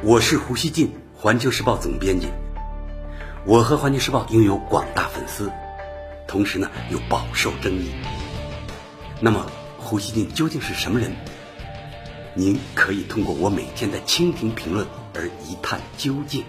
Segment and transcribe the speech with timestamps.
[0.00, 2.28] 我是胡锡进，环球时报总编辑。
[3.44, 5.50] 我和环球时报拥有广大粉丝，
[6.28, 7.90] 同时呢又饱受争议。
[9.20, 11.10] 那么，胡锡进究竟是什么人？
[12.32, 16.44] 您可以通过我每天的蜻蜓评论而一探究竟。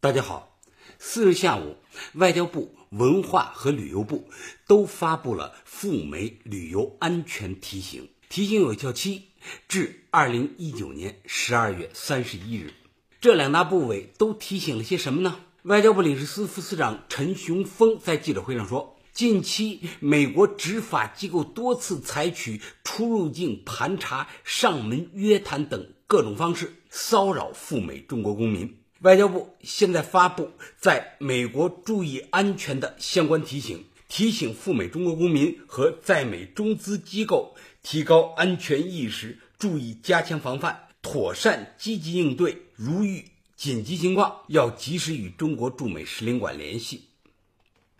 [0.00, 0.58] 大家好，
[0.98, 1.76] 四日下午，
[2.14, 4.28] 外交部、文化和旅游部
[4.66, 9.28] 都发布了赴美旅游安全提醒，提醒有效期
[9.68, 12.72] 至二零一九年十二月三十一日。
[13.20, 15.36] 这两大部委都提醒了些什么呢？
[15.62, 28.78] 外交部领事司副司长陈雄峰在记者会上说，近期美国执法机构多次采取出入境盘查、上门约谈等各种方式骚扰赴美中国公民。
[29.00, 40.88] 外交部现在发布在美国注意安全的相关提醒，提醒赴美中国公民和在美中资机构提高安全意识，注意加强防范。
[41.02, 43.24] 妥善积极应对，如遇
[43.56, 47.04] 紧急情况，要及时与中国驻美使领馆联系。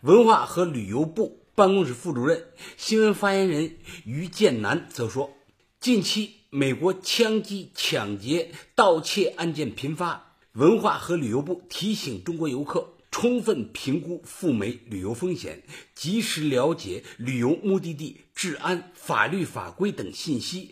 [0.01, 2.45] 文化和旅游部办公室副主任、
[2.77, 5.31] 新闻发言人于建南则说，
[5.79, 20.71] 近期美国枪击、抢劫、盗窃案件频发，文化和旅游部提醒中国游客充分评估赴美旅游风险，及时了解旅游目的地治安、法律法规等信息。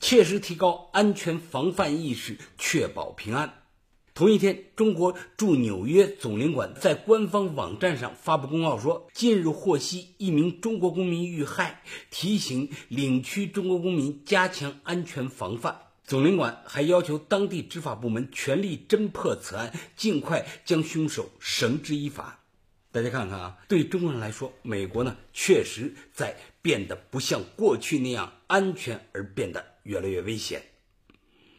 [0.00, 3.54] 切实提高安全防范意识，确保平安。
[4.14, 15.83] 同一天，中国驻纽约总领馆在官方网站上发布公告说，近日获悉一名中国公民遇害，提醒领区中国公民加强安全防范。
[16.06, 22.40] 总领馆还要求当地执法部门全力侦破此案，尽快将凶手绳之以法。
[22.92, 29.74] 大家看看啊，对中国人来说，美国呢确实在变得不像过去那样安全，而变得。
[29.84, 30.62] 越来越危险，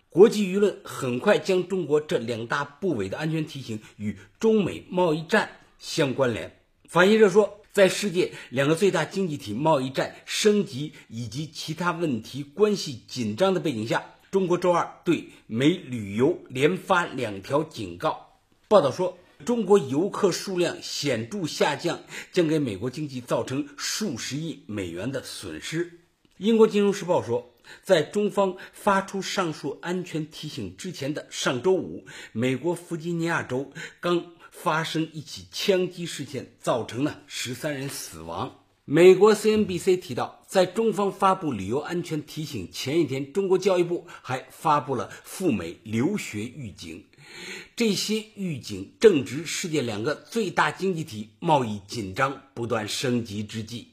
[0.09, 5.47] 国际舆论很快将中国这两大部委的安全提醒与中美贸易战
[5.77, 6.59] 相关联。
[6.89, 18.41] 法新社说，在世界两个最大经济体贸易战升级以及其他问题关系紧张的背景下，中国周二对美旅游连发两条警告。
[18.67, 22.01] 报道说，中国游客数量显著下降，
[22.33, 26.01] 将给美国经济造成数十亿美元的损失。
[26.35, 27.53] 英国金融时报说。
[27.81, 33.71] 在中方发出上述安全提醒之前的上周五，美国弗吉尼亚州
[34.01, 38.64] 刚发生一起枪击事件，造成了十三人死亡。
[38.87, 47.03] 美国 CNBC 提到，在中方发布旅游安全提醒前一天，中国教育部还发布了赴美留学预警。
[47.75, 53.87] 这些预警正值世界两个最大经济体贸易紧张不断升级之际。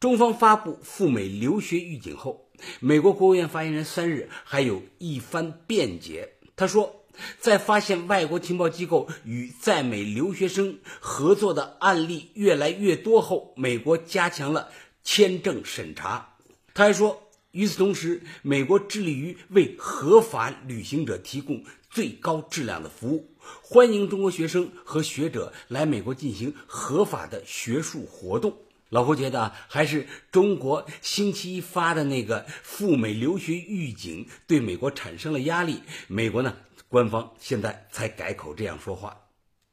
[0.00, 2.48] 中方发布赴美留学预警后。
[2.80, 6.30] 美国国务院发言人三日还有一番辩解。
[6.56, 7.01] 他说，
[7.40, 14.68] 在发现外国情报机构与在美留学生合作的案例越来越多后，美国加强了
[15.04, 16.36] 签证审查。
[16.74, 23.28] 他还说，与此同时，美国致力于为合法旅行者提供最高质量的服务，
[23.60, 28.56] 欢迎中国学生和学者来美国进行合法的学术活动。
[28.88, 36.56] 老胡觉得还是中国星期一发的那个赴美留学预警对美国产生了压力，美国呢
[36.92, 39.16] 官方现在才改口这样说话。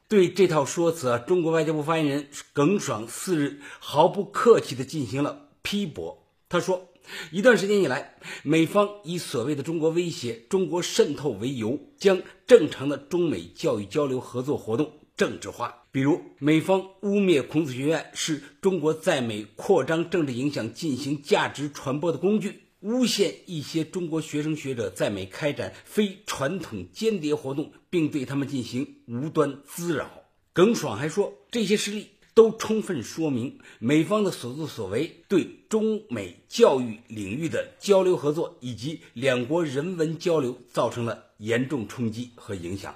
[0.07, 6.25] 对这套说辞啊，中国外交部发言人耿爽四日毫不客气地进行了批驳。
[6.47, 6.87] 他说，
[7.29, 15.83] 一段时间以来，美方以所谓的中国威胁、中国渗透为由，将正常的中美教育交流合作活动政治化。
[15.91, 30.09] 比如，美方污蔑孔子学院是中国在美扩张政治影响、进行价值传播的工具，诬陷一些中国学生学者在美开展非传统间谍活动，并对他们进行无端滋扰。
[30.53, 42.93] 耿爽还说，这些事例都充分说明美方的所作所为对中美教育领域的交流合作以及两国人文交流造成了严重冲击和影响。《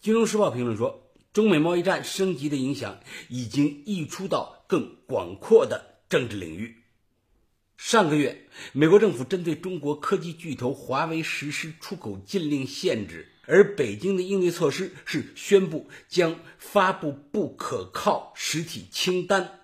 [0.00, 1.02] 金融时报》评论说。
[1.32, 2.98] 中美贸易战升级的影响
[3.28, 6.79] 已经溢出到更广阔的政治领域。
[7.82, 19.60] 上个月，美国政府针对中国科技巨头华为实施出口禁令限制，而北京的应对措施是宣布将发布不可靠实体清单。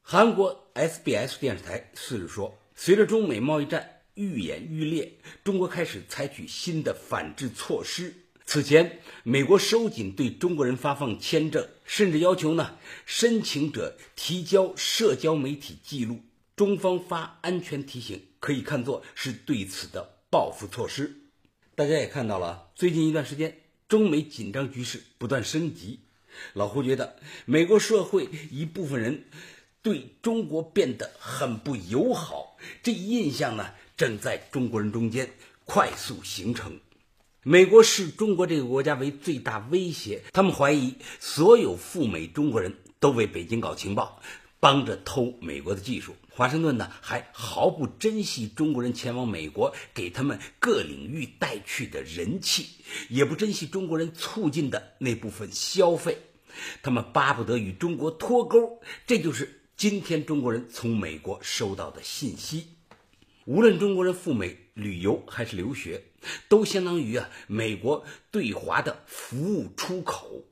[0.00, 8.14] 韩国 SBS 电视台四日说，随着中美贸易战愈演愈烈，中国开始采取新的反制措施。
[8.46, 16.20] 此前，美国收紧对中国人发放签证，甚至要求呢申请者提交社交媒体记录。
[16.56, 21.16] 中方发安全提醒，可以看作是对此的报复措施。
[21.74, 23.58] 大家也看到了，最近一段时间，
[23.88, 25.98] 中美紧张局势不断升级。
[26.52, 29.24] 老胡觉得，美国社会一部分人
[29.82, 35.30] 对中国变得很不友好，这一印象呢，正在中国人中间
[35.64, 36.78] 快速形成。
[37.42, 44.22] 美国视中国这个国家为最大威胁，他们怀疑所有赴美中国人都为北京搞情报，
[44.60, 46.14] 帮着偷美国的技术。
[46.36, 52.66] 华盛顿呢，还毫不珍惜中国人前往美国给他们各领域带去的人气，
[53.08, 56.18] 也不珍惜中国人促进的那部分消费，
[56.82, 58.80] 他们巴不得与中国脱钩。
[59.06, 62.66] 这就是今天中国人从美国收到的信息。
[63.44, 66.02] 无论中国人赴美旅游还是留学，
[66.48, 70.42] 都相当于啊美国对华的服务出口。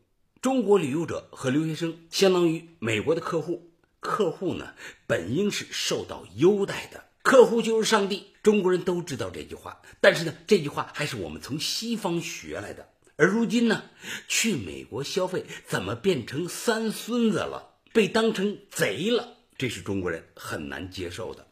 [0.41, 3.72] 中国旅游者和留学生相当于美国的客户，
[4.03, 4.75] 客户呢
[5.07, 8.27] 本应是受到优待的，客户就是上帝。
[8.43, 12.89] 中国人都知道这句话，但是呢这句话还是我们从西方学来的。
[13.17, 13.85] 而如今呢，
[14.27, 19.37] 去美国消费怎么变成三孙子了，被当成贼了？
[19.57, 21.47] 这是中国人很难接受的。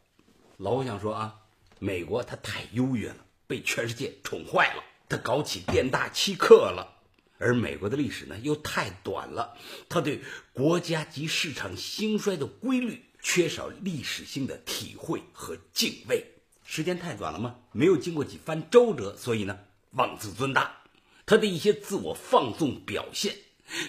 [0.57, 1.35] 老我想说啊，
[1.79, 3.17] 美国它太优越了，
[3.47, 7.00] 被全世界宠坏了，它搞起店大欺客了。
[7.41, 9.57] 而美国的历史呢又太短了，
[9.89, 10.21] 它对
[10.53, 16.25] 国家及市场兴衰的规律缺少历史性的体会和敬畏。
[16.63, 17.55] 时间太短了吗？
[17.71, 19.59] 没有经过几番周折，所以呢
[19.91, 20.77] 妄自尊大。
[21.25, 23.35] 他的一些自我放纵表现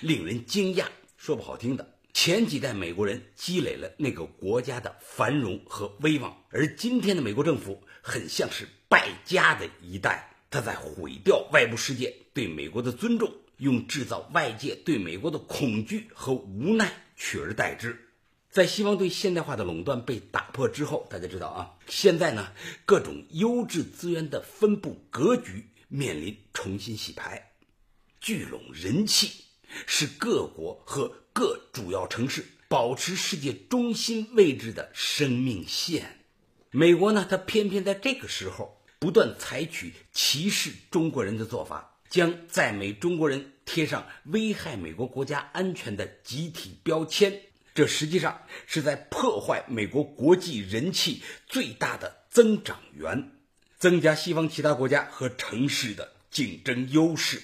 [0.00, 0.86] 令人惊讶。
[1.16, 1.88] 说不好听的。
[2.12, 13.32] 前几代美国人积累了那个国家的繁荣和威望，而今天的美国政府很像是败家的一代，他在毁掉外部世界对美国的尊重，
[13.62, 18.08] 用制造外界对美国的恐惧和无奈取而代之。
[18.50, 22.52] 在西方对现代化的垄断被打破之后，大家知道啊，现在呢
[22.84, 27.52] 各种优质资源的分布格局面临重新洗牌，
[28.20, 29.44] 聚拢人气
[29.86, 31.16] 是各国和。
[31.34, 36.18] 各主要城市保持世界中心位置的生命线，
[36.70, 47.40] 美国呢，它偏偏在这个时候不断采取歧视中国人的做法，将在美中国人贴上危害美国国家安全的集体标签，
[47.74, 53.32] 这实际上是在破坏美国国际人气最大的增长源，
[53.78, 57.42] 增加西方其他国家和城市的竞争优势。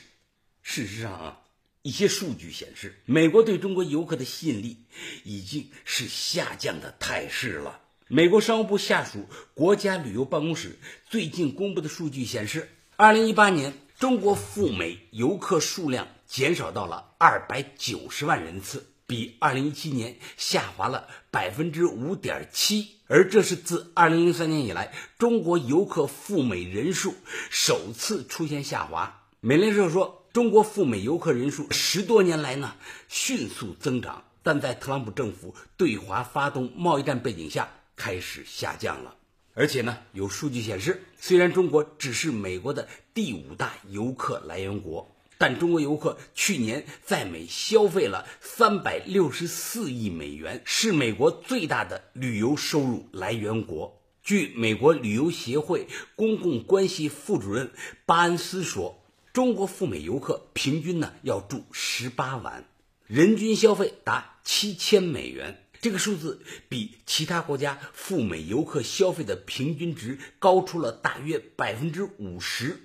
[0.63, 1.41] 事实上啊。
[1.83, 4.85] 一些数据显示，美国对中国游客的吸引力
[5.25, 7.81] 已经是下降的态势了。
[8.09, 10.77] 美国商务部下属国家旅游办公室
[11.09, 27.13] 最近公布的数据显示，二零一八年中国赴美游客数量减少到了二百九十万人次，比二零一七年下滑了百分之五点七，而这是自二零零三年以来中国游客赴美人数
[27.51, 29.23] 首次出现下滑。
[29.41, 30.15] 美联社说。
[30.31, 32.75] 中国赴美游客人数十多年来呢
[33.09, 39.17] 迅速增长，但在特朗普政府对华发动贸易战背景下开始下降了。
[39.55, 54.01] 而且呢，有数据显示，虽然中国只是美国的第五大游客来源国，但中国游客去年在美消费了三百六十四亿美元，是美国最大的旅游收入来源国。
[54.23, 57.71] 据美国旅游协会公共关系副主任
[58.07, 59.03] 巴恩斯说。
[59.31, 62.65] 中国赴美游客平均呢要住十八晚，
[63.07, 72.81] 人均消费达七千美元，这个数字比其他国家赴美游客消费的平均值高出了大约百分之五十。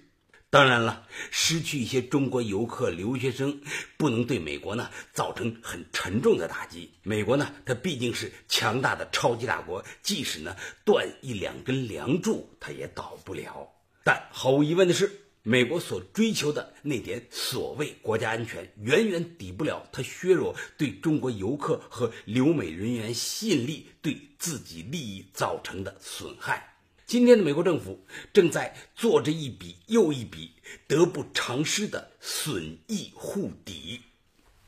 [0.49, 3.61] 当然了，失去一些中国游客留学生，
[3.97, 6.91] 不能对美国呢造成很沉重的打击。
[7.01, 13.71] 美国呢，它毕竟是强大的超级大国，即使呢断一两根梁柱，它也倒不了。
[14.03, 15.22] 但毫无疑问的是。
[15.45, 26.77] 美国所追求的那点所谓国家安全，远远抵不了它削弱对中国游客和留美人员吸引力对自己利益造成的损害。
[27.05, 30.53] 今天的美国政府正在做着一笔又一笔
[30.87, 33.99] 得不偿失的损益互抵，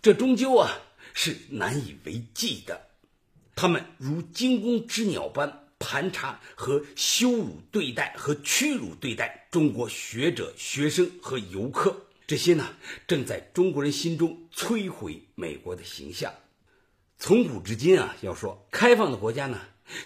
[0.02, 0.78] 这终究啊
[1.14, 2.90] 是难以为继的。
[3.56, 5.65] 他们如惊弓之鸟般。
[5.78, 16.34] 盘查和羞辱对待和屈辱对待中国学者、学生和游客，这些呢，正在中国人心中摧毁美国的形象。
[17.18, 19.62] 从古至今啊，要说开放的国家呢，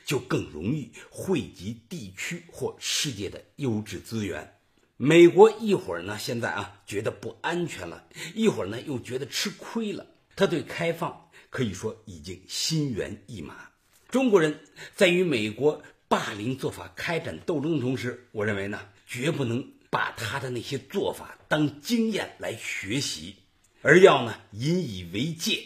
[0.06, 4.56] 就更容易汇集地区或世界的优质资源。
[4.98, 10.06] 美国一会儿呢，现在啊觉得不安全了，一会儿呢又觉得吃亏了。
[10.36, 13.69] 他对开放可以说已经心猿意马。
[14.10, 14.60] 中国人
[14.96, 23.36] 在与美国霸凌做法开展斗争的同时，我认为呢，绝不能把他的那些做法当经验来学习，
[23.84, 25.64] 而要呢引以为戒。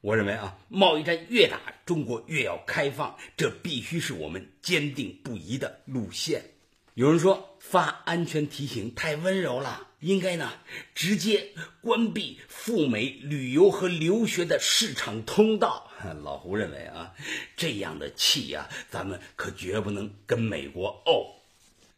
[0.00, 6.50] 我认为啊，贸易战越打，中国越要开放，这必须是我们坚定不移的路线。
[6.94, 10.52] 有人说发安全提醒太温柔了，应该呢
[10.94, 15.90] 直接关闭赴美旅游和留学的市场通道。
[16.22, 17.14] 老胡认为啊，
[17.56, 21.26] 这样的气呀，咱们可绝不能跟美国怄。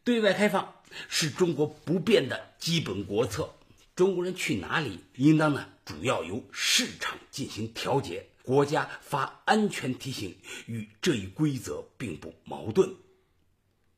[0.04, 0.75] 对外开放
[1.08, 3.56] 是中国不变的基本国策，
[3.96, 8.26] 中国人去哪里，应当呢主要由市场进行调节。
[8.44, 10.36] 国家发安全提醒
[10.66, 12.94] 与这一规则并不矛盾。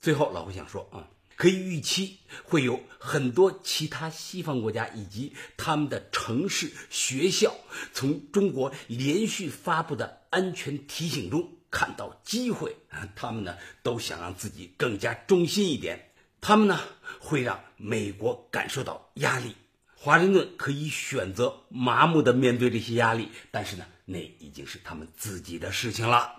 [0.00, 7.54] 最后，老胡想说啊，可以预期会有很多其他西方国家以及他们的城市、学校，
[7.94, 12.76] 从中国连续发布的安全提醒中看到机会。
[13.14, 16.80] 他们呢都想让自己更加忠心一点，他们呢
[17.20, 19.54] 会让美国感受到压力。
[19.94, 26.34] 华盛顿可以选择麻木的面对这些压力，但是呢，那已经是他们自己的事情了。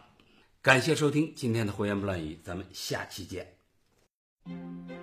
[0.61, 3.58] 感谢收听今天的胡言乱语，咱们下期见。
[4.49, 4.98] Música